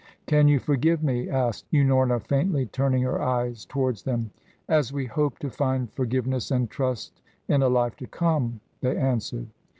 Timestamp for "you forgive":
0.47-1.03